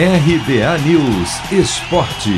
[0.00, 2.30] RBA News Esporte.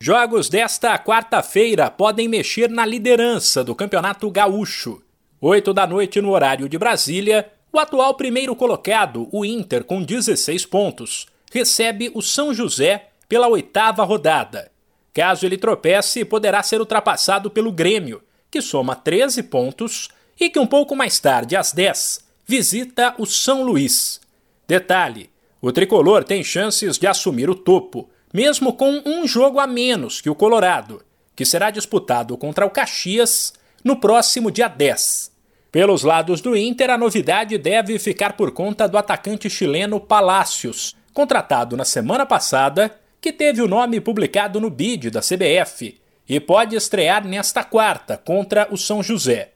[0.00, 5.00] Jogos desta quarta-feira podem mexer na liderança do Campeonato Gaúcho.
[5.40, 10.66] Oito da noite no horário de Brasília, o atual primeiro colocado, o Inter, com 16
[10.66, 14.72] pontos, recebe o São José pela oitava rodada.
[15.14, 18.20] Caso ele tropece, poderá ser ultrapassado pelo Grêmio,
[18.50, 20.08] que soma 13 pontos
[20.40, 24.20] e que um pouco mais tarde, às 10, visita o São Luís.
[24.68, 25.30] Detalhe:
[25.62, 30.28] o tricolor tem chances de assumir o topo, mesmo com um jogo a menos que
[30.28, 31.02] o Colorado,
[31.34, 35.32] que será disputado contra o Caxias no próximo dia 10.
[35.72, 41.74] Pelos lados do Inter, a novidade deve ficar por conta do atacante chileno Palácios, contratado
[41.74, 45.98] na semana passada, que teve o nome publicado no bid da CBF
[46.28, 49.52] e pode estrear nesta quarta contra o São José.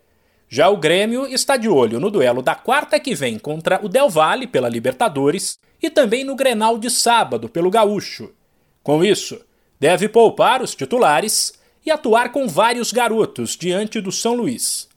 [0.55, 4.11] Já o Grêmio está de olho no duelo da quarta que vem contra o Del
[4.11, 8.35] Valle pela Libertadores e também no Grenal de sábado pelo Gaúcho.
[8.83, 9.41] Com isso,
[9.81, 11.55] deve poupar os titulares
[11.87, 14.91] e atuar com vários garotos diante do São Luís.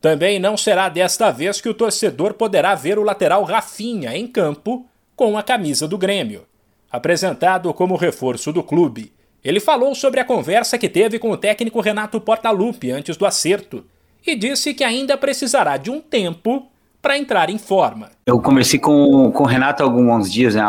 [0.00, 4.88] Também não será desta vez que o torcedor poderá ver o lateral Rafinha em campo
[5.14, 6.44] com a camisa do Grêmio.
[6.90, 9.12] Apresentado como reforço do clube,
[9.44, 13.84] ele falou sobre a conversa que teve com o técnico Renato Portaluppi antes do acerto
[14.30, 16.66] e disse que ainda precisará de um tempo
[17.00, 18.10] para entrar em forma.
[18.26, 20.64] Eu conversei com, com o Renato alguns dias, né,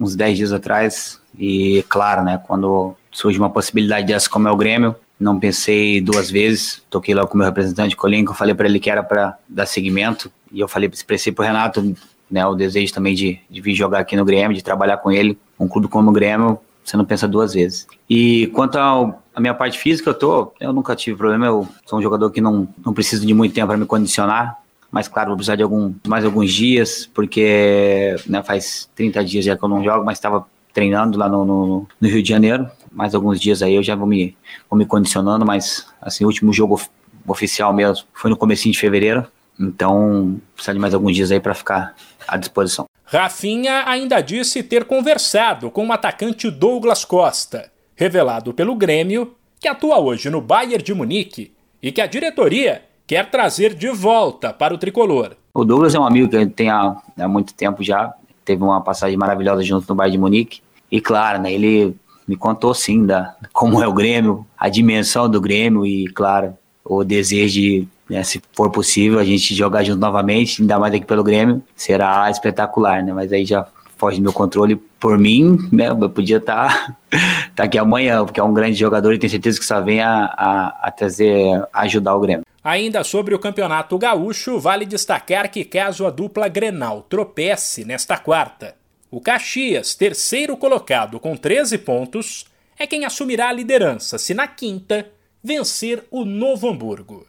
[0.00, 4.56] uns 10 dias atrás, e claro, né, quando surge uma possibilidade dessa como é o
[4.56, 8.54] Grêmio, não pensei duas vezes, toquei lá com o meu representante Colinho, que eu falei
[8.54, 11.94] para ele que era para dar seguimento, e eu falei, para o Renato
[12.30, 15.38] né, o desejo também de, de vir jogar aqui no Grêmio, de trabalhar com ele,
[15.58, 17.86] um clube como o Grêmio, você não pensa duas vezes.
[18.08, 21.98] E quanto ao a minha parte física, eu tô, eu nunca tive problema, eu sou
[21.98, 25.36] um jogador que não, não preciso de muito tempo para me condicionar, mas claro, vou
[25.36, 29.82] precisar de algum, mais alguns dias, porque né, faz 30 dias já que eu não
[29.82, 33.74] jogo, mas estava treinando lá no, no, no, Rio de Janeiro, mais alguns dias aí
[33.74, 34.36] eu já vou me,
[34.70, 36.80] vou me condicionando, mas assim, o último jogo
[37.26, 39.26] oficial mesmo foi no comecinho de fevereiro,
[39.58, 41.94] então precisa de mais alguns dias aí para ficar
[42.26, 42.86] à disposição.
[43.04, 49.98] Rafinha ainda disse ter conversado com o atacante Douglas Costa revelado pelo Grêmio, que atua
[49.98, 54.78] hoje no Bayern de Munique e que a diretoria quer trazer de volta para o
[54.78, 55.36] tricolor.
[55.52, 58.12] O Douglas é um amigo que a tem há, há muito tempo já,
[58.44, 60.60] teve uma passagem maravilhosa junto no Bayern de Munique.
[60.90, 61.96] E claro, né, ele
[62.26, 67.04] me contou sim da como é o Grêmio, a dimensão do Grêmio e claro, o
[67.04, 71.24] desejo de, né, se for possível, a gente jogar junto novamente, ainda mais aqui pelo
[71.24, 73.12] Grêmio, será espetacular, né?
[73.12, 73.66] Mas aí já
[73.96, 74.76] foge do meu controle.
[74.76, 77.18] Por mim, né, eu podia estar tá,
[77.54, 80.24] tá aqui amanhã, porque é um grande jogador e tenho certeza que só vem a,
[80.24, 82.44] a, a trazer, a ajudar o Grêmio.
[82.62, 88.74] Ainda sobre o Campeonato Gaúcho, vale destacar que caso a dupla Grenal tropece nesta quarta,
[89.10, 92.46] o Caxias, terceiro colocado com 13 pontos,
[92.78, 95.06] é quem assumirá a liderança se na quinta
[95.42, 97.26] vencer o Novo Hamburgo.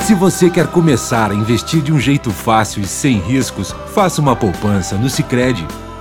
[0.00, 4.36] Se você quer começar a investir de um jeito fácil e sem riscos, faça uma
[4.36, 5.66] poupança no Sicredi.